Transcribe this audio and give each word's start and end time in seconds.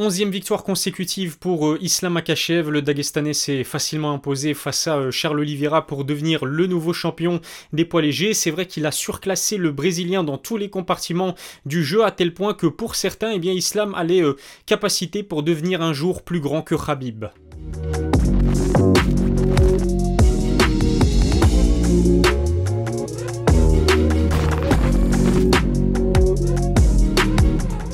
Onzième 0.00 0.30
victoire 0.30 0.62
consécutive 0.62 1.40
pour 1.40 1.66
euh, 1.66 1.78
Islam 1.80 2.16
Akachev. 2.16 2.70
Le 2.70 2.82
Dagestanais 2.82 3.32
s'est 3.32 3.64
facilement 3.64 4.12
imposé 4.12 4.54
face 4.54 4.86
à 4.86 4.96
euh, 4.96 5.10
Charles 5.10 5.40
Oliveira 5.40 5.88
pour 5.88 6.04
devenir 6.04 6.44
le 6.44 6.68
nouveau 6.68 6.92
champion 6.92 7.40
des 7.72 7.84
poids 7.84 8.00
légers. 8.00 8.32
C'est 8.32 8.52
vrai 8.52 8.66
qu'il 8.66 8.86
a 8.86 8.92
surclassé 8.92 9.56
le 9.56 9.72
Brésilien 9.72 10.22
dans 10.22 10.38
tous 10.38 10.56
les 10.56 10.70
compartiments 10.70 11.34
du 11.66 11.82
jeu 11.82 12.04
à 12.04 12.12
tel 12.12 12.32
point 12.32 12.54
que 12.54 12.68
pour 12.68 12.94
certains, 12.94 13.32
eh 13.32 13.52
Islam 13.52 13.92
a 13.96 14.04
les 14.04 14.22
euh, 14.22 14.36
pour 15.28 15.42
devenir 15.42 15.82
un 15.82 15.92
jour 15.92 16.22
plus 16.22 16.38
grand 16.38 16.62
que 16.62 16.76
Khabib. 16.76 17.24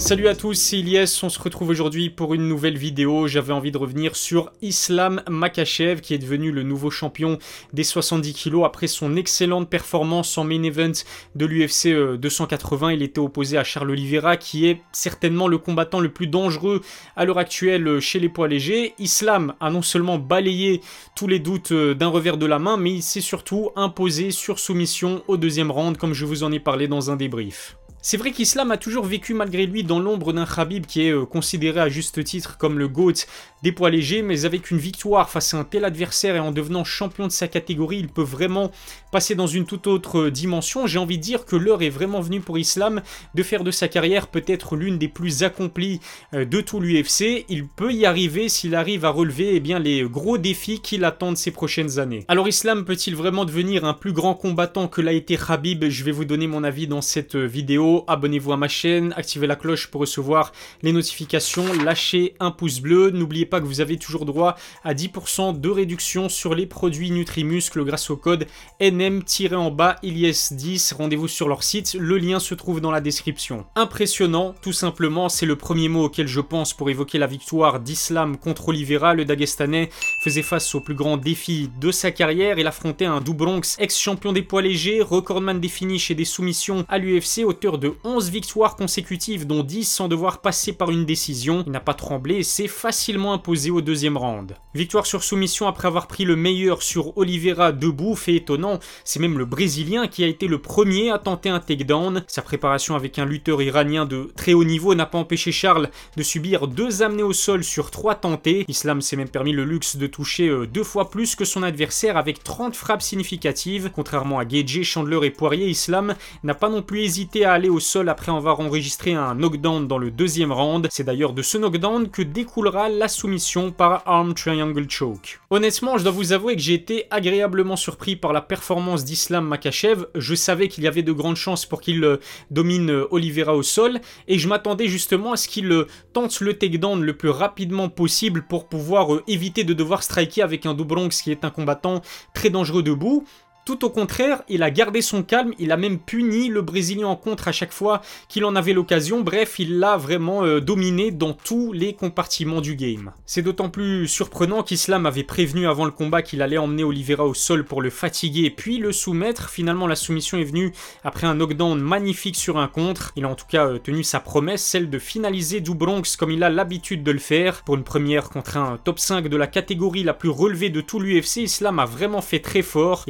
Salut 0.05 0.29
à 0.29 0.35
tous, 0.35 0.53
c'est 0.53 0.81
Ilyes, 0.81 1.19
on 1.23 1.31
se 1.31 1.41
retrouve 1.41 1.71
aujourd'hui 1.71 2.11
pour 2.11 2.35
une 2.35 2.47
nouvelle 2.47 2.77
vidéo. 2.77 3.27
J'avais 3.27 3.55
envie 3.55 3.73
de 3.73 3.79
revenir 3.79 4.17
sur 4.17 4.53
Islam 4.61 5.23
Makachev 5.31 6.03
qui 6.03 6.13
est 6.13 6.19
devenu 6.19 6.53
le 6.53 6.63
nouveau 6.63 6.91
champion 6.91 7.39
des 7.73 7.85
70 7.85 8.35
kg 8.35 8.65
après 8.67 8.87
son 8.87 9.17
excellente 9.17 9.71
performance 9.71 10.37
en 10.37 10.45
main 10.45 10.63
event 10.63 10.93
de 11.35 11.47
l'UFC 11.47 12.19
280. 12.19 12.89
Euh, 12.89 12.93
Il 12.93 13.03
était 13.03 13.19
opposé 13.19 13.57
à 13.57 13.65
Charles 13.65 13.93
Oliveira 13.93 14.37
qui 14.37 14.67
est 14.67 14.83
certainement 14.93 15.49
le 15.49 15.57
combattant 15.57 16.01
le 16.01 16.11
plus 16.11 16.27
dangereux 16.27 16.83
à 17.17 17.25
l'heure 17.25 17.39
actuelle 17.39 17.89
euh, 17.89 17.99
chez 17.99 18.21
les 18.21 18.29
poids 18.29 18.47
légers. 18.47 18.93
Islam 18.99 19.55
a 19.59 19.71
non 19.71 19.81
seulement 19.81 20.19
balayé 20.19 20.83
tous 21.17 21.29
les 21.29 21.39
doutes 21.39 21.73
euh, 21.73 21.95
d'un 21.95 22.09
revers 22.09 22.37
de 22.37 22.45
la 22.45 22.59
main 22.59 22.77
mais 22.77 22.93
il 22.93 23.03
s'est 23.03 23.23
surtout 23.23 23.71
imposé 23.75 24.33
sur 24.33 24.59
soumission 24.59 25.23
au 25.29 25.39
deuxième 25.39 25.71
round 25.71 25.97
comme 25.97 26.13
je 26.13 26.27
vous 26.27 26.43
en 26.43 26.53
ai 26.53 26.61
parlé 26.61 26.89
dans 26.89 27.11
un 27.11 27.17
débrief. 27.17 27.79
C'est 28.07 28.19
vrai 28.19 28.33
qu'Islam 28.33 28.71
a 28.71 28.77
toujours 28.77 29.07
vécu 29.07 29.33
malgré 29.33 29.65
lui 29.65 29.83
dans 29.83 29.99
l'ombre 29.99 30.35
d'un 30.35 30.45
Khabib 30.45 30.85
qui 30.85 31.07
est 31.07 31.11
euh, 31.11 31.25
considéré 31.25 31.81
à 31.81 31.89
juste 31.89 32.23
titre 32.23 32.59
comme 32.59 32.79
le 32.79 32.87
GOAT 32.87 33.25
des 33.63 33.73
poids 33.73 33.89
légers, 33.89 34.21
mais 34.21 34.45
avec 34.45 34.71
une 34.71 34.77
victoire 34.77 35.31
face 35.31 35.55
à 35.55 35.57
un 35.57 35.65
tel 35.65 35.87
adversaire 35.87 36.37
et 36.37 36.39
en 36.39 36.53
devenant 36.53 36.85
champion 36.85 37.27
de 37.27 37.33
sa 37.33 37.49
catégorie, 37.49 37.97
il 37.97 38.09
peut 38.09 38.21
vraiment 38.21 38.71
passer 39.11 39.35
dans 39.35 39.47
une 39.47 39.65
toute 39.65 39.87
autre 39.87 40.29
dimension. 40.29 40.87
J'ai 40.87 40.99
envie 40.99 41.17
de 41.17 41.23
dire 41.23 41.47
que 41.47 41.57
l'heure 41.57 41.81
est 41.81 41.89
vraiment 41.89 42.21
venue 42.21 42.43
pour 42.43 42.59
Islam 42.59 43.01
de 43.35 43.43
faire 43.43 43.65
de 43.65 43.71
sa 43.71 43.89
carrière 43.89 44.27
peut-être 44.27 44.77
l'une 44.77 44.99
des 44.99 45.09
plus 45.09 45.43
accomplies 45.43 46.01
euh, 46.35 46.45
de 46.45 46.61
tout 46.61 46.81
l'UFC. 46.81 47.47
Il 47.49 47.67
peut 47.67 47.95
y 47.95 48.05
arriver 48.05 48.51
s'il 48.51 48.75
arrive 48.75 49.07
à 49.07 49.11
relever 49.11 49.57
eh 49.57 49.61
bien, 49.61 49.79
les 49.79 50.03
gros 50.03 50.37
défis 50.37 50.83
qui 50.83 50.99
l'attendent 50.99 51.39
ces 51.39 51.53
prochaines 51.53 51.99
années. 51.99 52.27
Alors 52.29 52.49
Islam 52.49 52.85
peut-il 52.85 53.17
vraiment 53.17 53.47
devenir 53.47 53.87
un 53.87 53.95
plus 53.95 54.13
grand 54.13 54.35
combattant 54.35 54.89
que 54.89 55.01
l'a 55.01 55.15
été 55.15 55.39
Khabib? 55.39 55.89
Je 55.89 56.05
vais 56.05 56.13
vous 56.13 56.27
donner 56.27 56.47
mon 56.47 56.65
avis 56.65 56.87
dans 56.87 57.01
cette 57.01 57.35
vidéo 57.35 57.94
abonnez-vous 58.09 58.53
à 58.53 58.57
ma 58.57 58.69
chaîne, 58.69 59.13
activez 59.17 59.47
la 59.47 59.57
cloche 59.57 59.91
pour 59.91 60.01
recevoir 60.01 60.53
les 60.83 60.93
notifications, 60.93 61.65
lâchez 61.85 62.35
un 62.41 62.51
pouce 62.51 62.81
bleu, 62.81 63.11
n'oubliez 63.11 63.45
pas 63.45 63.61
que 63.61 63.67
vous 63.67 63.81
avez 63.81 63.99
toujours 63.99 64.25
droit 64.25 64.57
à 64.83 64.95
10% 64.95 65.61
de 65.61 65.69
réduction 65.69 66.29
sur 66.29 66.55
les 66.55 66.67
produits 66.67 67.11
Nutrimuscle 67.11 67.85
grâce 67.85 68.09
au 68.09 68.17
code 68.17 68.47
NM-en 68.81 69.71
bas 69.71 69.97
ILIS10, 70.03 70.95
rendez-vous 70.95 71.29
sur 71.29 71.49
leur 71.49 71.63
site, 71.63 71.95
le 71.99 72.17
lien 72.17 72.41
se 72.41 72.55
trouve 72.55 72.81
dans 72.81 72.91
la 72.91 73.01
description. 73.01 73.67
Impressionnant, 73.77 74.55
tout 74.63 74.73
simplement, 74.73 75.29
c'est 75.29 75.45
le 75.45 75.57
premier 75.57 75.89
mot 75.89 76.05
auquel 76.05 76.29
je 76.29 76.41
pense 76.41 76.73
pour 76.73 76.89
évoquer 76.89 77.19
la 77.19 77.27
victoire 77.27 77.81
d'Islam 77.81 78.39
contre 78.39 78.71
Oliveira, 78.71 79.13
le 79.13 79.27
Dagestanais 79.27 79.91
faisait 80.23 80.43
face 80.43 80.75
au 80.75 80.81
plus 80.81 80.95
grand 80.95 81.19
défi 81.19 81.71
de 81.79 81.91
sa 81.91 82.11
carrière, 82.11 82.59
il 82.59 82.67
affrontait 82.67 83.05
un 83.05 83.21
Bronx, 83.35 83.77
ex-champion 83.79 84.33
des 84.33 84.43
poids 84.43 84.63
légers, 84.63 85.03
recordman 85.03 85.61
des 85.61 85.69
finishes 85.69 86.11
et 86.11 86.15
des 86.15 86.25
soumissions 86.25 86.85
à 86.89 86.99
l'UFC, 86.99 87.45
auteur 87.45 87.79
de 87.79 87.84
de 87.85 87.93
11 88.03 88.31
victoires 88.31 88.77
consécutives, 88.77 89.47
dont 89.47 89.63
10 89.63 89.85
sans 89.85 90.09
devoir 90.09 90.41
passer 90.41 90.73
par 90.73 90.91
une 90.91 91.05
décision. 91.05 91.65
Il 91.67 91.73
n'a 91.73 91.81
pas 91.81 91.93
tremblé 91.93 92.37
et 92.37 92.43
s'est 92.43 92.67
facilement 92.67 93.35
imposé 93.35 93.71
au 93.71 93.83
deuxième 93.83 94.17
round. 94.17 94.57
Victoire 94.75 95.05
sur 95.05 95.23
soumission 95.23 95.69
après 95.69 95.87
avoir 95.87 96.07
pris 96.07 96.25
le 96.25 96.35
meilleur 96.35 96.83
sur 96.83 97.17
Oliveira 97.19 97.73
debout, 97.73 98.15
fait 98.17 98.37
étonnant, 98.37 98.79
c'est 99.05 99.21
même 99.21 99.37
le 99.37 99.45
Brésilien 99.45 100.07
qui 100.07 100.25
a 100.25 100.27
été 100.27 100.47
le 100.47 100.63
premier 100.63 101.11
à 101.11 101.19
tenter 101.19 101.51
un 101.51 101.61
takedown. 101.61 102.25
Sa 102.27 102.41
préparation 102.41 102.97
avec 102.97 103.19
un 103.19 103.27
lutteur 103.27 103.61
iranien 103.61 104.07
de 104.07 104.33
très 104.35 104.55
haut 104.55 104.65
niveau 104.65 104.95
n'a 104.95 105.05
pas 105.05 105.19
empêché 105.19 105.53
Charles 105.53 105.91
de 106.17 106.23
subir 106.23 106.69
deux 106.69 107.03
amenés 107.03 107.23
au 107.23 107.35
sol 107.35 107.65
sur 107.65 107.91
trois 107.91 108.15
tentés. 108.15 108.65
Islam 108.67 109.03
s'est 109.03 109.17
même 109.17 109.29
permis 109.29 109.53
le 109.53 109.65
luxe 109.65 109.97
de 109.97 110.07
toucher 110.07 110.49
euh, 110.49 110.67
deux 110.67 110.85
fois 110.85 111.11
plus 111.11 111.37
que 111.37 111.45
son 111.45 111.63
adversaire 111.63 112.17
avec 112.17 112.43
30 112.43 112.77
frappes 112.77 113.03
significatives. 113.03 113.91
Contrairement 113.95 114.39
à 114.39 114.47
Gage, 114.47 114.85
Chandler 114.85 115.21
et 115.27 115.31
Poirier, 115.31 115.69
Islam 115.69 116.15
n'a 116.43 116.55
pas 116.55 116.71
non 116.71 116.81
plus 116.81 117.01
hésité 117.03 117.45
à 117.45 117.53
aller 117.53 117.64
au 117.69 117.81
sol 117.81 118.09
après 118.09 118.33
avoir 118.33 118.61
enregistré 118.61 119.15
un 119.15 119.35
knockdown 119.35 119.87
dans 119.87 119.99
le 119.99 120.11
deuxième 120.11 120.53
round. 120.53 120.89
C'est 120.91 121.05
d'ailleurs 121.05 121.33
de 121.33 121.43
ce 121.43 121.59
knockdown 121.59 122.09
que 122.09 122.23
découlera 122.23 122.89
la 122.89 123.09
soumission 123.09 123.71
par 123.71 124.03
Arm 124.07 124.35
Triangle 124.35 124.89
Choke. 124.89 125.41
Honnêtement, 125.51 125.99
je 125.99 126.03
dois 126.03 126.13
vous 126.13 126.33
avouer 126.33 126.57
que 126.57 126.63
j'ai 126.63 126.75
été 126.75 127.07
agréablement 127.11 127.77
surpris 127.77 128.17
par 128.17 128.33
la 128.33 128.41
performance 128.41 129.05
d'Islam 129.05 129.47
Makachev. 129.47 130.07
Je 130.15 130.35
savais 130.35 130.69
qu'il 130.69 130.85
y 130.85 130.89
avait 130.89 131.03
de 131.03 131.13
grandes 131.13 131.37
chances 131.37 131.67
pour 131.67 131.81
qu'il 131.81 132.03
euh, 132.05 132.19
domine 132.51 132.91
euh, 132.91 133.07
Oliveira 133.11 133.55
au 133.55 133.63
sol 133.63 134.01
et 134.29 134.39
je 134.39 134.49
m'attendais 134.49 134.89
justement 134.89 135.33
à 135.33 135.37
ce 135.37 135.49
qu'il 135.49 135.71
euh, 135.73 135.87
tente 136.13 136.41
le 136.41 136.55
takedown 136.55 137.03
le 137.03 137.17
plus 137.17 137.31
rapidement 137.31 137.89
possible 137.89 138.45
pour 138.49 138.69
pouvoir 138.69 139.09
éviter 139.27 139.65
de 139.65 139.75
devoir 139.75 140.03
striker 140.03 140.43
avec 140.43 140.67
un 140.67 140.75
Dobronx 140.75 141.23
qui 141.23 141.31
est 141.31 141.45
un 141.45 141.51
combattant 141.51 142.03
très 142.35 142.51
dangereux 142.51 142.83
debout. 142.83 143.25
Tout 143.65 143.87
au 143.87 143.89
contraire, 143.89 144.43
il 144.51 144.63
a 144.63 144.71
gardé 144.71 145.01
son 145.01 145.23
calme, 145.23 145.55
il 145.59 145.73
a 145.73 145.79
même 145.79 145.99
puni 145.99 146.49
le 146.49 146.61
Brésilien 146.61 147.07
en 147.07 147.17
contre 147.17 147.49
à 147.49 147.53
chaque 147.53 147.73
fois 147.73 148.03
qu'il 148.29 148.45
en 148.45 148.57
avait 148.57 148.75
l'occasion, 148.75 149.23
bref, 149.23 149.59
il 149.59 149.79
l'a 149.79 149.97
vraiment 149.97 150.45
euh, 150.45 150.61
dominé 150.61 151.11
dans 151.11 151.33
tous 151.33 151.73
les 151.73 151.95
compartiments 151.95 152.61
du 152.61 152.77
game. 152.77 153.13
C'est 153.25 153.41
d'autant 153.41 153.71
plus 153.71 154.07
surprenant 154.07 154.63
qu'Islam 154.63 155.07
avait 155.07 155.23
prévenu 155.23 155.67
avant 155.67 155.87
le 155.87 155.93
combat 155.93 156.21
qu'il 156.21 156.43
allait 156.43 156.59
emmener 156.59 156.85
Oliveira 156.85 157.25
au 157.25 157.33
sol 157.33 157.65
pour 157.65 157.81
le 157.81 157.89
fatiguer 157.89 158.51
puis 158.51 158.77
le 158.77 158.93
soumettre. 158.93 159.49
Finalement, 159.49 159.87
la 159.87 159.97
soumission 159.97 160.37
est 160.37 160.45
venue 160.45 160.75
après 161.03 161.27
un 161.27 161.35
knockdown 161.35 161.81
magnifique 161.81 162.37
sur 162.37 162.59
un 162.59 162.69
contre. 162.69 163.13
Il 163.17 163.25
a 163.25 163.31
en 163.31 163.35
tout 163.35 163.47
cas 163.49 163.67
euh, 163.67 163.79
tenu 163.79 164.05
sa 164.05 164.21
promesse, 164.21 164.63
celle 164.63 164.91
de 164.91 164.99
finaliser 164.99 165.63
du 165.63 165.75
Bronx 165.75 166.17
comme 166.19 166.31
il 166.31 166.43
a 166.43 166.51
l'habitude 166.51 167.03
de 167.03 167.13
le 167.13 167.19
faire. 167.19 167.63
Pour 167.63 167.77
une 167.77 167.85
première 167.85 168.29
contre 168.29 168.59
un 168.59 168.77
top 168.77 168.99
5 168.99 169.29
de 169.29 169.37
la 169.39 169.47
catégorie 169.47 170.03
la 170.03 170.13
plus 170.13 170.29
relevée 170.29 170.69
de 170.69 170.83
tout 170.83 171.01
l'UFC, 171.01 171.39
Islam 171.39 171.79
a 171.79 171.87
vraiment 171.87 172.21
fait 172.21 172.41
très 172.41 172.61
fort. 172.61 173.05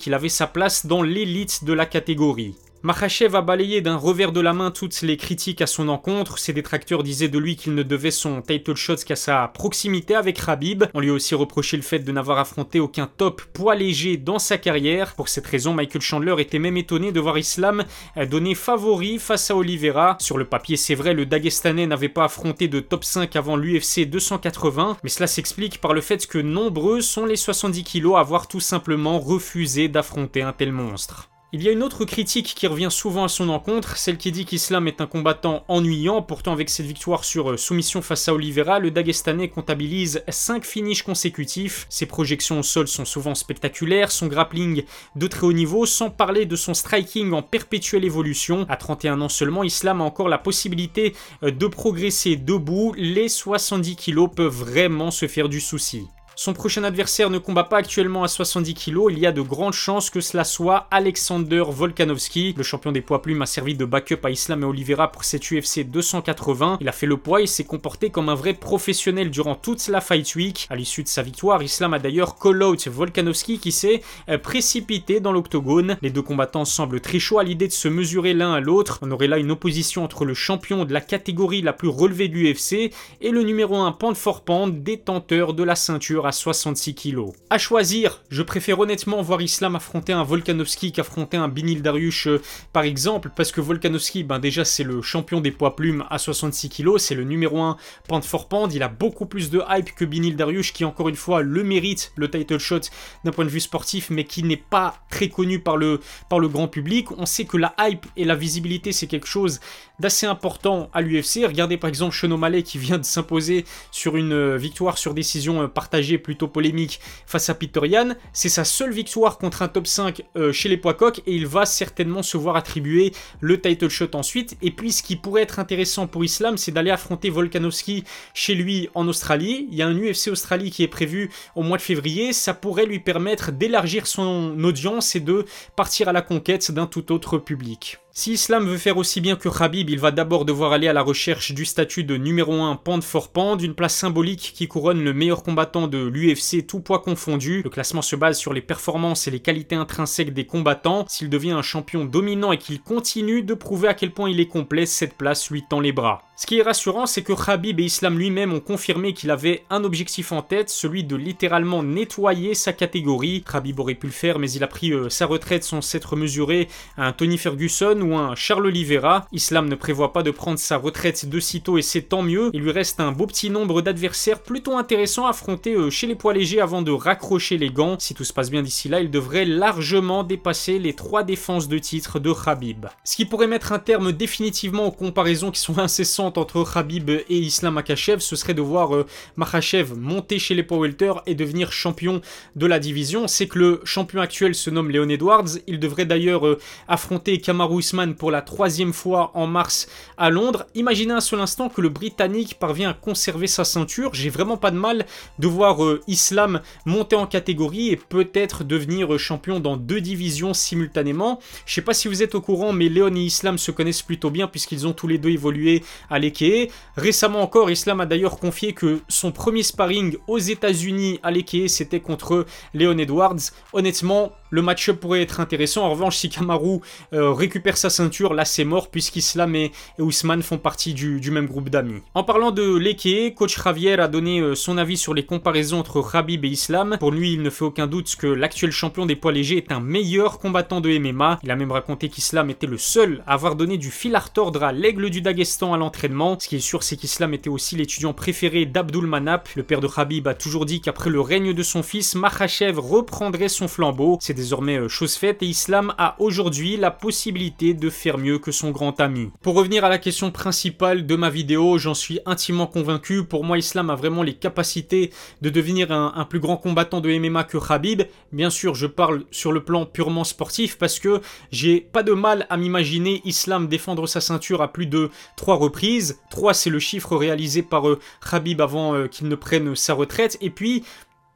Qu'il 0.00 0.14
avait 0.14 0.28
sa 0.28 0.48
place 0.48 0.86
dans 0.86 1.02
l'élite 1.02 1.62
de 1.62 1.72
la 1.72 1.86
catégorie. 1.86 2.56
Makhachev 2.82 3.36
a 3.36 3.42
balayé 3.42 3.82
d'un 3.82 3.96
revers 3.96 4.32
de 4.32 4.40
la 4.40 4.54
main 4.54 4.70
toutes 4.70 5.02
les 5.02 5.18
critiques 5.18 5.60
à 5.60 5.66
son 5.66 5.90
encontre. 5.90 6.38
Ses 6.38 6.54
détracteurs 6.54 7.02
disaient 7.02 7.28
de 7.28 7.38
lui 7.38 7.54
qu'il 7.54 7.74
ne 7.74 7.82
devait 7.82 8.10
son 8.10 8.40
title 8.40 8.74
shot 8.74 8.96
qu'à 9.04 9.16
sa 9.16 9.48
proximité 9.48 10.14
avec 10.14 10.38
Rabib. 10.38 10.84
On 10.94 11.00
lui 11.00 11.10
a 11.10 11.12
aussi 11.12 11.34
reproché 11.34 11.76
le 11.76 11.82
fait 11.82 11.98
de 11.98 12.10
n'avoir 12.10 12.38
affronté 12.38 12.80
aucun 12.80 13.06
top 13.06 13.42
poids 13.52 13.74
léger 13.74 14.16
dans 14.16 14.38
sa 14.38 14.56
carrière. 14.56 15.14
Pour 15.14 15.28
cette 15.28 15.46
raison, 15.46 15.74
Michael 15.74 16.00
Chandler 16.00 16.36
était 16.38 16.58
même 16.58 16.78
étonné 16.78 17.12
de 17.12 17.20
voir 17.20 17.36
Islam 17.36 17.84
donner 18.30 18.54
favori 18.54 19.18
face 19.18 19.50
à 19.50 19.56
Oliveira. 19.56 20.16
Sur 20.18 20.38
le 20.38 20.46
papier, 20.46 20.78
c'est 20.78 20.94
vrai, 20.94 21.12
le 21.12 21.26
Dagestanais 21.26 21.86
n'avait 21.86 22.08
pas 22.08 22.24
affronté 22.24 22.66
de 22.66 22.80
top 22.80 23.04
5 23.04 23.36
avant 23.36 23.56
l'UFC 23.56 24.08
280, 24.08 24.96
mais 25.02 25.10
cela 25.10 25.26
s'explique 25.26 25.82
par 25.82 25.92
le 25.92 26.00
fait 26.00 26.26
que 26.26 26.38
nombreux 26.38 27.02
sont 27.02 27.26
les 27.26 27.36
70 27.36 27.84
kilos 27.84 28.16
à 28.16 28.20
avoir 28.20 28.48
tout 28.48 28.60
simplement 28.60 29.18
refusé 29.18 29.88
d'affronter 29.88 30.40
un 30.40 30.54
tel 30.54 30.72
monstre. 30.72 31.28
Il 31.52 31.64
y 31.64 31.68
a 31.68 31.72
une 31.72 31.82
autre 31.82 32.04
critique 32.04 32.54
qui 32.54 32.68
revient 32.68 32.92
souvent 32.92 33.24
à 33.24 33.28
son 33.28 33.48
encontre, 33.48 33.96
celle 33.96 34.18
qui 34.18 34.30
dit 34.30 34.44
qu'Islam 34.44 34.86
est 34.86 35.00
un 35.00 35.08
combattant 35.08 35.64
ennuyant, 35.66 36.22
pourtant 36.22 36.52
avec 36.52 36.70
cette 36.70 36.86
victoire 36.86 37.24
sur 37.24 37.50
euh, 37.50 37.56
soumission 37.56 38.02
face 38.02 38.28
à 38.28 38.34
Oliveira, 38.34 38.78
le 38.78 38.92
Dagestanais 38.92 39.48
comptabilise 39.48 40.22
5 40.28 40.64
finishes 40.64 41.02
consécutifs, 41.02 41.86
ses 41.88 42.06
projections 42.06 42.60
au 42.60 42.62
sol 42.62 42.86
sont 42.86 43.04
souvent 43.04 43.34
spectaculaires, 43.34 44.12
son 44.12 44.28
grappling 44.28 44.84
de 45.16 45.26
très 45.26 45.44
haut 45.44 45.52
niveau, 45.52 45.86
sans 45.86 46.08
parler 46.08 46.46
de 46.46 46.54
son 46.54 46.72
striking 46.72 47.32
en 47.32 47.42
perpétuelle 47.42 48.04
évolution. 48.04 48.64
À 48.68 48.76
31 48.76 49.20
ans 49.20 49.28
seulement, 49.28 49.64
Islam 49.64 50.02
a 50.02 50.04
encore 50.04 50.28
la 50.28 50.38
possibilité 50.38 51.16
euh, 51.42 51.50
de 51.50 51.66
progresser 51.66 52.36
debout, 52.36 52.94
les 52.96 53.28
70 53.28 53.96
kilos 53.96 54.30
peuvent 54.32 54.54
vraiment 54.54 55.10
se 55.10 55.26
faire 55.26 55.48
du 55.48 55.60
souci. 55.60 56.06
Son 56.42 56.54
prochain 56.54 56.84
adversaire 56.84 57.28
ne 57.28 57.36
combat 57.36 57.64
pas 57.64 57.76
actuellement 57.76 58.24
à 58.24 58.28
70 58.28 58.72
kg, 58.72 59.08
il 59.10 59.18
y 59.18 59.26
a 59.26 59.30
de 59.30 59.42
grandes 59.42 59.74
chances 59.74 60.08
que 60.08 60.22
cela 60.22 60.44
soit 60.44 60.86
Alexander 60.90 61.64
Volkanovski. 61.68 62.54
Le 62.56 62.62
champion 62.62 62.92
des 62.92 63.02
poids 63.02 63.20
plumes 63.20 63.42
a 63.42 63.44
servi 63.44 63.74
de 63.74 63.84
backup 63.84 64.24
à 64.24 64.30
Islam 64.30 64.62
et 64.62 64.64
Oliveira 64.64 65.12
pour 65.12 65.24
cette 65.24 65.50
UFC 65.50 65.80
280. 65.84 66.78
Il 66.80 66.88
a 66.88 66.92
fait 66.92 67.04
le 67.04 67.18
poids 67.18 67.42
et 67.42 67.46
s'est 67.46 67.64
comporté 67.64 68.08
comme 68.08 68.30
un 68.30 68.34
vrai 68.34 68.54
professionnel 68.54 69.28
durant 69.28 69.54
toute 69.54 69.86
la 69.88 70.00
Fight 70.00 70.34
Week. 70.34 70.66
À 70.70 70.76
l'issue 70.76 71.02
de 71.02 71.08
sa 71.08 71.20
victoire, 71.20 71.62
Islam 71.62 71.92
a 71.92 71.98
d'ailleurs 71.98 72.38
call-out 72.38 72.88
Volkanovski 72.88 73.58
qui 73.58 73.70
s'est 73.70 74.00
euh, 74.30 74.38
précipité 74.38 75.20
dans 75.20 75.32
l'octogone. 75.32 75.98
Les 76.00 76.08
deux 76.08 76.22
combattants 76.22 76.64
semblent 76.64 77.02
très 77.02 77.18
à 77.38 77.42
l'idée 77.42 77.68
de 77.68 77.72
se 77.72 77.88
mesurer 77.88 78.32
l'un 78.32 78.54
à 78.54 78.60
l'autre. 78.60 78.98
On 79.02 79.10
aurait 79.10 79.28
là 79.28 79.36
une 79.36 79.50
opposition 79.50 80.04
entre 80.04 80.24
le 80.24 80.32
champion 80.32 80.86
de 80.86 80.94
la 80.94 81.02
catégorie 81.02 81.60
la 81.60 81.74
plus 81.74 81.88
relevée 81.88 82.28
du 82.28 82.50
UFC 82.50 82.94
et 83.20 83.30
le 83.30 83.42
numéro 83.42 83.76
1 83.76 83.92
pound 83.92 84.16
for 84.16 84.40
pound 84.40 84.82
détenteur 84.82 85.52
de 85.52 85.64
la 85.64 85.74
ceinture 85.74 86.29
66 86.32 86.94
kg. 86.94 87.32
À 87.50 87.58
choisir, 87.58 88.22
je 88.30 88.42
préfère 88.42 88.78
honnêtement 88.78 89.22
voir 89.22 89.42
Islam 89.42 89.76
affronter 89.76 90.12
un 90.12 90.22
Volkanovski 90.22 90.92
qu'affronter 90.92 91.36
un 91.36 91.48
Binil 91.48 91.82
Dariush 91.82 92.26
euh, 92.26 92.42
par 92.72 92.84
exemple, 92.84 93.30
parce 93.34 93.52
que 93.52 93.60
Volkanovski, 93.60 94.24
ben 94.24 94.38
déjà 94.38 94.64
c'est 94.64 94.84
le 94.84 95.02
champion 95.02 95.40
des 95.40 95.50
poids 95.50 95.76
plumes 95.76 96.04
à 96.10 96.18
66 96.18 96.68
kg, 96.68 96.98
c'est 96.98 97.14
le 97.14 97.24
numéro 97.24 97.60
1 97.60 97.76
pound 98.08 98.24
for 98.24 98.48
pound, 98.48 98.72
il 98.72 98.82
a 98.82 98.88
beaucoup 98.88 99.26
plus 99.26 99.50
de 99.50 99.62
hype 99.68 99.94
que 99.94 100.04
Binil 100.04 100.36
Dariush 100.36 100.72
qui 100.72 100.84
encore 100.84 101.08
une 101.08 101.16
fois 101.16 101.42
le 101.42 101.64
mérite, 101.64 102.12
le 102.16 102.30
title 102.30 102.58
shot 102.58 102.80
d'un 103.24 103.32
point 103.32 103.44
de 103.44 103.50
vue 103.50 103.60
sportif, 103.60 104.10
mais 104.10 104.24
qui 104.24 104.42
n'est 104.42 104.56
pas 104.56 104.94
très 105.10 105.28
connu 105.28 105.60
par 105.60 105.76
le, 105.76 106.00
par 106.28 106.38
le 106.38 106.48
grand 106.48 106.68
public. 106.68 107.10
On 107.12 107.26
sait 107.26 107.44
que 107.44 107.56
la 107.56 107.74
hype 107.78 108.06
et 108.16 108.24
la 108.24 108.34
visibilité 108.34 108.92
c'est 108.92 109.06
quelque 109.06 109.28
chose 109.28 109.60
d'assez 110.00 110.26
important 110.26 110.90
à 110.92 111.02
l'UFC. 111.02 111.46
Regardez 111.46 111.76
par 111.76 111.88
exemple 111.88 112.14
Sean 112.14 112.30
O'Malley 112.30 112.62
qui 112.62 112.78
vient 112.78 112.98
de 112.98 113.04
s'imposer 113.04 113.64
sur 113.92 114.16
une 114.16 114.32
euh, 114.32 114.56
victoire 114.56 114.98
sur 114.98 115.14
décision 115.14 115.62
euh, 115.62 115.68
partagée 115.68 116.18
plutôt 116.18 116.48
polémique 116.48 117.00
face 117.26 117.50
à 117.50 117.54
Peter 117.54 117.80
Yan. 117.84 118.14
C'est 118.32 118.48
sa 118.48 118.64
seule 118.64 118.92
victoire 118.92 119.38
contre 119.38 119.62
un 119.62 119.68
top 119.68 119.86
5 119.86 120.22
euh, 120.36 120.52
chez 120.52 120.68
les 120.68 120.76
poids 120.76 120.94
coqs 120.94 121.20
et 121.26 121.34
il 121.34 121.46
va 121.46 121.66
certainement 121.66 122.22
se 122.22 122.36
voir 122.36 122.56
attribuer 122.56 123.12
le 123.40 123.60
title 123.60 123.88
shot 123.88 124.14
ensuite. 124.14 124.56
Et 124.62 124.70
puis 124.70 124.92
ce 124.92 125.02
qui 125.02 125.16
pourrait 125.16 125.42
être 125.42 125.58
intéressant 125.58 126.06
pour 126.06 126.24
Islam, 126.24 126.56
c'est 126.56 126.72
d'aller 126.72 126.90
affronter 126.90 127.28
Volkanovski 127.28 128.04
chez 128.32 128.54
lui 128.54 128.88
en 128.94 129.06
Australie. 129.06 129.68
Il 129.70 129.76
y 129.76 129.82
a 129.82 129.86
un 129.86 129.96
UFC 129.96 130.28
Australie 130.28 130.70
qui 130.70 130.82
est 130.82 130.88
prévu 130.88 131.30
au 131.54 131.62
mois 131.62 131.76
de 131.76 131.82
février. 131.82 132.32
Ça 132.32 132.54
pourrait 132.54 132.86
lui 132.86 133.00
permettre 133.00 133.52
d'élargir 133.52 134.06
son 134.06 134.56
audience 134.64 135.14
et 135.14 135.20
de 135.20 135.44
partir 135.76 136.08
à 136.08 136.12
la 136.12 136.22
conquête 136.22 136.70
d'un 136.72 136.86
tout 136.86 137.12
autre 137.12 137.38
public. 137.38 137.98
Si 138.12 138.32
Islam 138.32 138.66
veut 138.66 138.76
faire 138.76 138.96
aussi 138.96 139.20
bien 139.20 139.36
que 139.36 139.48
Khabib, 139.48 139.88
il 139.88 140.00
va 140.00 140.10
d'abord 140.10 140.44
devoir 140.44 140.72
aller 140.72 140.88
à 140.88 140.92
la 140.92 141.00
recherche 141.00 141.52
du 141.52 141.64
statut 141.64 142.02
de 142.02 142.16
numéro 142.16 142.52
1 142.60 142.74
pound 142.74 143.04
for 143.04 143.28
pound, 143.28 143.62
une 143.62 143.74
place 143.74 143.94
symbolique 143.94 144.52
qui 144.52 144.66
couronne 144.66 145.04
le 145.04 145.14
meilleur 145.14 145.44
combattant 145.44 145.86
de 145.86 145.98
l'UFC, 145.98 146.66
tout 146.66 146.80
poids 146.80 146.98
confondu. 146.98 147.62
Le 147.62 147.70
classement 147.70 148.02
se 148.02 148.16
base 148.16 148.36
sur 148.36 148.52
les 148.52 148.62
performances 148.62 149.28
et 149.28 149.30
les 149.30 149.38
qualités 149.38 149.76
intrinsèques 149.76 150.34
des 150.34 150.44
combattants. 150.44 151.04
S'il 151.08 151.30
devient 151.30 151.52
un 151.52 151.62
champion 151.62 152.04
dominant 152.04 152.50
et 152.50 152.58
qu'il 152.58 152.82
continue 152.82 153.42
de 153.42 153.54
prouver 153.54 153.86
à 153.86 153.94
quel 153.94 154.10
point 154.10 154.28
il 154.28 154.40
est 154.40 154.48
complet, 154.48 154.86
cette 154.86 155.16
place 155.16 155.48
lui 155.48 155.62
tend 155.70 155.78
les 155.78 155.92
bras. 155.92 156.22
Ce 156.36 156.46
qui 156.46 156.58
est 156.58 156.62
rassurant, 156.62 157.04
c'est 157.04 157.22
que 157.22 157.34
Khabib 157.34 157.80
et 157.80 157.84
Islam 157.84 158.18
lui-même 158.18 158.54
ont 158.54 158.60
confirmé 158.60 159.12
qu'il 159.12 159.30
avait 159.30 159.62
un 159.68 159.84
objectif 159.84 160.32
en 160.32 160.40
tête, 160.40 160.70
celui 160.70 161.04
de 161.04 161.14
littéralement 161.14 161.82
nettoyer 161.82 162.54
sa 162.54 162.72
catégorie. 162.72 163.44
Khabib 163.44 163.78
aurait 163.78 163.94
pu 163.94 164.06
le 164.06 164.12
faire, 164.12 164.38
mais 164.38 164.50
il 164.50 164.64
a 164.64 164.66
pris 164.66 164.90
euh, 164.90 165.10
sa 165.10 165.26
retraite 165.26 165.64
sans 165.64 165.82
s'être 165.82 166.16
mesuré 166.16 166.68
à 166.96 167.06
un 167.06 167.12
Tony 167.12 167.36
Ferguson 167.36 167.99
ou 168.02 168.16
un 168.16 168.34
Charles 168.34 168.66
Oliveira. 168.66 169.26
Islam 169.32 169.68
ne 169.68 169.74
prévoit 169.74 170.12
pas 170.12 170.22
de 170.22 170.30
prendre 170.30 170.58
sa 170.58 170.76
retraite 170.76 171.28
de 171.28 171.40
sitôt 171.40 171.78
et 171.78 171.82
c'est 171.82 172.02
tant 172.02 172.22
mieux. 172.22 172.50
Il 172.52 172.62
lui 172.62 172.72
reste 172.72 173.00
un 173.00 173.12
beau 173.12 173.26
petit 173.26 173.50
nombre 173.50 173.80
d'adversaires 173.82 174.40
plutôt 174.40 174.76
intéressants 174.76 175.26
à 175.26 175.30
affronter 175.30 175.74
euh, 175.74 175.90
chez 175.90 176.06
les 176.06 176.14
poids 176.14 176.34
légers 176.34 176.60
avant 176.60 176.82
de 176.82 176.90
raccrocher 176.90 177.56
les 177.56 177.70
gants. 177.70 177.96
Si 177.98 178.14
tout 178.14 178.24
se 178.24 178.32
passe 178.32 178.50
bien 178.50 178.62
d'ici 178.62 178.88
là, 178.88 179.00
il 179.00 179.10
devrait 179.10 179.44
largement 179.44 180.24
dépasser 180.24 180.78
les 180.78 180.94
trois 180.94 181.22
défenses 181.22 181.68
de 181.68 181.78
titre 181.78 182.18
de 182.18 182.32
Khabib. 182.32 182.86
Ce 183.04 183.16
qui 183.16 183.24
pourrait 183.24 183.46
mettre 183.46 183.72
un 183.72 183.78
terme 183.78 184.12
définitivement 184.12 184.86
aux 184.86 184.92
comparaisons 184.92 185.50
qui 185.50 185.60
sont 185.60 185.78
incessantes 185.78 186.36
entre 186.36 186.64
Khabib 186.64 187.10
et 187.10 187.24
Islam 187.28 187.74
Makachev, 187.74 188.20
ce 188.20 188.36
serait 188.36 188.54
de 188.54 188.62
voir 188.62 188.94
euh, 188.94 189.06
Makachev 189.36 189.94
monter 189.96 190.38
chez 190.38 190.54
les 190.54 190.62
poids 190.62 190.80
et 191.26 191.34
devenir 191.34 191.72
champion 191.72 192.20
de 192.56 192.66
la 192.66 192.78
division. 192.78 193.28
C'est 193.28 193.46
que 193.46 193.58
le 193.58 193.80
champion 193.84 194.20
actuel 194.20 194.54
se 194.54 194.70
nomme 194.70 194.90
Leon 194.90 195.08
Edwards. 195.08 195.58
Il 195.66 195.78
devrait 195.78 196.06
d'ailleurs 196.06 196.46
euh, 196.46 196.58
affronter 196.88 197.38
Kamaru 197.40 197.82
Pour 197.90 198.30
la 198.30 198.40
troisième 198.40 198.92
fois 198.92 199.32
en 199.34 199.48
mars 199.48 199.88
à 200.16 200.30
Londres. 200.30 200.66
Imaginez 200.76 201.12
un 201.12 201.20
seul 201.20 201.40
instant 201.40 201.68
que 201.68 201.80
le 201.80 201.88
Britannique 201.88 202.56
parvient 202.60 202.90
à 202.90 202.94
conserver 202.94 203.48
sa 203.48 203.64
ceinture. 203.64 204.14
J'ai 204.14 204.30
vraiment 204.30 204.56
pas 204.56 204.70
de 204.70 204.76
mal 204.76 205.06
de 205.40 205.48
voir 205.48 205.82
euh, 205.82 206.00
Islam 206.06 206.60
monter 206.86 207.16
en 207.16 207.26
catégorie 207.26 207.88
et 207.88 207.96
peut-être 207.96 208.62
devenir 208.62 209.18
champion 209.18 209.58
dans 209.58 209.76
deux 209.76 210.00
divisions 210.00 210.54
simultanément. 210.54 211.40
Je 211.66 211.74
sais 211.74 211.82
pas 211.82 211.92
si 211.92 212.06
vous 212.06 212.22
êtes 212.22 212.36
au 212.36 212.40
courant, 212.40 212.72
mais 212.72 212.88
Léon 212.88 213.14
et 213.16 213.20
Islam 213.20 213.58
se 213.58 213.72
connaissent 213.72 214.02
plutôt 214.02 214.30
bien 214.30 214.46
puisqu'ils 214.46 214.86
ont 214.86 214.92
tous 214.92 215.08
les 215.08 215.18
deux 215.18 215.30
évolué 215.30 215.82
à 216.08 216.20
l'Ekee. 216.20 216.70
Récemment 216.96 217.42
encore, 217.42 217.70
Islam 217.72 218.00
a 218.00 218.06
d'ailleurs 218.06 218.38
confié 218.38 218.72
que 218.72 219.00
son 219.08 219.32
premier 219.32 219.64
sparring 219.64 220.16
aux 220.28 220.38
États-Unis 220.38 221.18
à 221.24 221.32
l'Ekee, 221.32 221.68
c'était 221.68 222.00
contre 222.00 222.46
Léon 222.72 222.98
Edwards. 222.98 223.50
Honnêtement, 223.72 224.30
le 224.50 224.62
match-up 224.62 225.00
pourrait 225.00 225.22
être 225.22 225.40
intéressant. 225.40 225.84
En 225.84 225.90
revanche, 225.90 226.16
si 226.16 226.28
Kamaru 226.28 226.80
euh, 227.12 227.32
récupère 227.32 227.76
sa 227.80 227.90
ceinture, 227.90 228.34
là 228.34 228.44
c'est 228.44 228.64
mort 228.64 228.90
puisqu'Islam 228.90 229.56
et, 229.56 229.72
Ousmane 229.98 230.42
font 230.42 230.58
partie 230.58 230.94
du, 230.94 231.30
même 231.30 231.46
groupe 231.46 231.70
d'amis. 231.70 232.02
En 232.14 232.24
parlant 232.24 232.50
de 232.50 232.76
l'Ekee, 232.76 233.34
coach 233.34 233.62
Javier 233.62 233.98
a 233.98 234.08
donné 234.08 234.40
euh, 234.40 234.54
son 234.54 234.78
avis 234.78 234.96
sur 234.96 235.14
les 235.14 235.24
comparaisons 235.24 235.78
entre 235.78 236.02
Khabib 236.02 236.44
et 236.44 236.48
Islam. 236.48 236.96
Pour 236.98 237.12
lui, 237.12 237.32
il 237.32 237.42
ne 237.42 237.50
fait 237.50 237.64
aucun 237.64 237.86
doute 237.86 238.14
que 238.16 238.26
l'actuel 238.26 238.72
champion 238.72 239.06
des 239.06 239.16
poids 239.16 239.32
légers 239.32 239.56
est 239.56 239.72
un 239.72 239.80
meilleur 239.80 240.38
combattant 240.38 240.80
de 240.80 240.96
MMA. 240.98 241.40
Il 241.42 241.50
a 241.50 241.56
même 241.56 241.72
raconté 241.72 242.08
qu'Islam 242.08 242.50
était 242.50 242.66
le 242.66 242.78
seul 242.78 243.22
à 243.26 243.34
avoir 243.34 243.56
donné 243.56 243.78
du 243.78 243.90
fil 243.90 244.14
à 244.14 244.18
retordre 244.18 244.62
à 244.62 244.72
l'aigle 244.72 245.08
du 245.08 245.22
Daghestan 245.22 245.72
à 245.72 245.78
l'entraînement. 245.78 246.36
Ce 246.38 246.48
qui 246.48 246.56
est 246.56 246.60
sûr, 246.60 246.82
c'est 246.82 246.96
qu'Islam 246.96 247.32
était 247.32 247.48
aussi 247.48 247.76
l'étudiant 247.76 248.12
préféré 248.12 248.66
d'Abdul 248.66 249.06
Manap. 249.06 249.48
Le 249.56 249.62
père 249.62 249.80
de 249.80 249.88
Khabib 249.88 250.28
a 250.28 250.34
toujours 250.34 250.66
dit 250.66 250.80
qu'après 250.80 251.10
le 251.10 251.20
règne 251.20 251.54
de 251.54 251.62
son 251.62 251.82
fils, 251.82 252.14
Makhachev 252.14 252.78
reprendrait 252.78 253.48
son 253.48 253.68
flambeau. 253.68 254.18
C'est 254.20 254.34
désormais 254.34 254.78
euh, 254.78 254.88
chose 254.88 255.14
faite 255.14 255.42
et 255.42 255.46
Islam 255.46 255.94
a 255.96 256.16
aujourd'hui 256.18 256.76
la 256.76 256.90
possibilité 256.90 257.69
de 257.74 257.90
faire 257.90 258.18
mieux 258.18 258.38
que 258.38 258.52
son 258.52 258.70
grand 258.70 259.00
ami. 259.00 259.30
Pour 259.42 259.54
revenir 259.54 259.84
à 259.84 259.88
la 259.88 259.98
question 259.98 260.30
principale 260.30 261.06
de 261.06 261.16
ma 261.16 261.30
vidéo, 261.30 261.78
j'en 261.78 261.94
suis 261.94 262.20
intimement 262.26 262.66
convaincu. 262.66 263.24
Pour 263.24 263.44
moi, 263.44 263.58
Islam 263.58 263.90
a 263.90 263.94
vraiment 263.94 264.22
les 264.22 264.34
capacités 264.34 265.10
de 265.42 265.50
devenir 265.50 265.92
un, 265.92 266.24
plus 266.24 266.40
grand 266.40 266.56
combattant 266.56 267.00
de 267.00 267.10
MMA 267.18 267.44
que 267.44 267.58
Khabib. 267.58 268.02
Bien 268.32 268.50
sûr, 268.50 268.74
je 268.74 268.86
parle 268.86 269.24
sur 269.30 269.52
le 269.52 269.64
plan 269.64 269.86
purement 269.86 270.24
sportif 270.24 270.78
parce 270.78 270.98
que 270.98 271.20
j'ai 271.50 271.80
pas 271.80 272.02
de 272.02 272.12
mal 272.12 272.46
à 272.50 272.56
m'imaginer 272.56 273.20
Islam 273.24 273.68
défendre 273.68 274.06
sa 274.06 274.20
ceinture 274.20 274.62
à 274.62 274.72
plus 274.72 274.86
de 274.86 275.10
trois 275.36 275.56
reprises. 275.56 276.20
3 276.30 276.54
c'est 276.54 276.70
le 276.70 276.78
chiffre 276.78 277.16
réalisé 277.16 277.62
par 277.62 277.88
euh, 277.88 277.98
Khabib 278.28 278.60
avant 278.60 278.94
euh, 278.94 279.06
qu'il 279.06 279.28
ne 279.28 279.34
prenne 279.34 279.74
sa 279.74 279.94
retraite. 279.94 280.38
Et 280.40 280.50
puis 280.50 280.84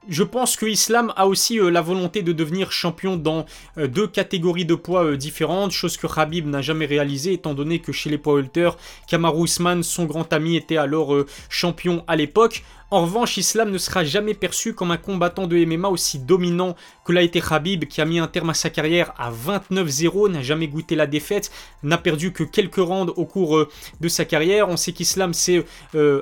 je 0.09 0.23
pense 0.23 0.57
que 0.57 0.67
Islam 0.67 1.13
a 1.17 1.27
aussi 1.27 1.59
euh, 1.59 1.71
la 1.71 1.81
volonté 1.81 2.23
de 2.23 2.33
devenir 2.33 2.73
champion 2.73 3.17
dans 3.17 3.47
euh, 3.79 3.87
deux 3.87 4.07
catégories 4.07 4.65
de 4.65 4.75
poids 4.75 5.05
euh, 5.05 5.17
différentes, 5.17 5.73
chose 5.73 5.97
que 5.97 6.07
Khabib 6.07 6.47
n'a 6.47 6.63
jamais 6.63 6.87
réalisé 6.87 7.33
étant 7.33 7.55
donné 7.55 7.79
que 7.79 7.93
chez 7.93 8.11
les 8.11 8.19
poids 8.19 8.35
welter, 8.35 8.71
Kamaru 9.09 9.45
Usman, 9.45 9.83
son 9.83 10.05
grand 10.05 10.33
ami, 10.33 10.57
était 10.57 10.77
alors 10.77 11.15
champion 11.49 12.05
à 12.07 12.17
l'époque. 12.17 12.63
En 12.91 13.03
revanche, 13.03 13.39
Islam 13.39 13.71
ne 13.71 13.79
sera 13.79 14.05
jamais 14.05 14.35
perçu 14.35 14.73
comme 14.73 14.93
un 14.93 14.97
combattant 14.97 15.49
de 15.49 15.57
MMA 15.65 15.89
aussi 15.89 16.21
dominant 16.21 16.77
que 17.05 17.13
l'a 17.13 17.23
été 17.23 17.41
Khabib, 17.41 17.87
qui 17.87 18.01
a 18.01 18.05
mis 18.05 18.21
un 18.21 18.29
terme 18.29 18.51
à 18.51 18.55
sa 18.55 18.71
carrière 18.71 19.13
à 19.19 19.33
29-0, 19.33 20.31
n'a 20.31 20.43
jamais 20.43 20.69
goûté 20.69 20.95
la 20.95 21.07
défaite, 21.07 21.51
n'a 21.83 21.99
perdu 21.99 22.33
que 22.33 22.45
quelques 22.45 22.77
rounds 22.77 23.13
au 23.17 23.25
cours 23.25 23.67
de 24.01 24.09
sa 24.09 24.25
carrière. 24.25 24.69
On 24.69 24.77
sait 24.77 24.93
qu'Islam 24.93 25.35
s'est 25.35 25.65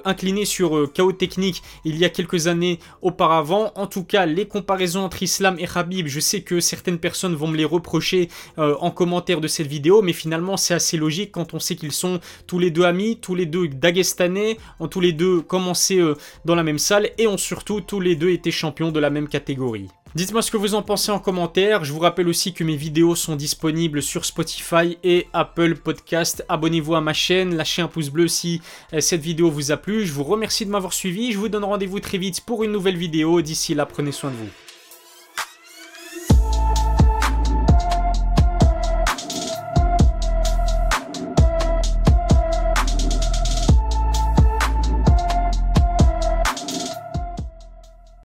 incliné 0.04 0.44
sur 0.44 0.76
euh, 0.76 0.86
chaos 0.86 1.12
technique 1.12 1.62
il 1.84 1.96
y 1.96 2.04
a 2.04 2.08
quelques 2.08 2.46
années 2.46 2.78
auparavant. 3.00 3.71
En 3.74 3.86
tout 3.86 4.04
cas, 4.04 4.26
les 4.26 4.46
comparaisons 4.46 5.04
entre 5.04 5.22
Islam 5.22 5.56
et 5.58 5.66
Khabib, 5.66 6.06
je 6.06 6.20
sais 6.20 6.42
que 6.42 6.60
certaines 6.60 6.98
personnes 6.98 7.34
vont 7.34 7.48
me 7.48 7.56
les 7.56 7.64
reprocher 7.64 8.28
en 8.56 8.90
commentaire 8.90 9.40
de 9.40 9.48
cette 9.48 9.66
vidéo, 9.66 10.02
mais 10.02 10.12
finalement 10.12 10.56
c'est 10.56 10.74
assez 10.74 10.96
logique 10.96 11.32
quand 11.32 11.54
on 11.54 11.58
sait 11.58 11.76
qu'ils 11.76 11.92
sont 11.92 12.20
tous 12.46 12.58
les 12.58 12.70
deux 12.70 12.84
amis, 12.84 13.18
tous 13.20 13.34
les 13.34 13.46
deux 13.46 13.68
dagestanais, 13.68 14.58
ont 14.80 14.88
tous 14.88 15.00
les 15.00 15.12
deux 15.12 15.40
commencé 15.40 16.02
dans 16.44 16.54
la 16.54 16.62
même 16.62 16.78
salle 16.78 17.10
et 17.18 17.26
ont 17.26 17.38
surtout 17.38 17.80
tous 17.80 18.00
les 18.00 18.16
deux 18.16 18.30
été 18.30 18.50
champions 18.50 18.92
de 18.92 19.00
la 19.00 19.10
même 19.10 19.28
catégorie. 19.28 19.88
Dites-moi 20.14 20.42
ce 20.42 20.50
que 20.50 20.58
vous 20.58 20.74
en 20.74 20.82
pensez 20.82 21.10
en 21.10 21.18
commentaire. 21.18 21.84
Je 21.84 21.92
vous 21.92 21.98
rappelle 21.98 22.28
aussi 22.28 22.52
que 22.52 22.64
mes 22.64 22.76
vidéos 22.76 23.14
sont 23.14 23.34
disponibles 23.34 24.02
sur 24.02 24.26
Spotify 24.26 24.98
et 25.02 25.26
Apple 25.32 25.76
Podcast. 25.76 26.44
Abonnez-vous 26.50 26.94
à 26.94 27.00
ma 27.00 27.14
chaîne, 27.14 27.56
lâchez 27.56 27.80
un 27.80 27.88
pouce 27.88 28.10
bleu 28.10 28.28
si 28.28 28.60
euh, 28.92 29.00
cette 29.00 29.22
vidéo 29.22 29.50
vous 29.50 29.72
a 29.72 29.78
plu. 29.78 30.04
Je 30.04 30.12
vous 30.12 30.24
remercie 30.24 30.66
de 30.66 30.70
m'avoir 30.70 30.92
suivi. 30.92 31.32
Je 31.32 31.38
vous 31.38 31.48
donne 31.48 31.64
rendez-vous 31.64 32.00
très 32.00 32.18
vite 32.18 32.42
pour 32.42 32.62
une 32.62 32.72
nouvelle 32.72 32.96
vidéo. 32.96 33.40
D'ici 33.40 33.74
là, 33.74 33.86
prenez 33.86 34.12
soin 34.12 34.30
de 34.30 34.36
vous. 34.36 34.48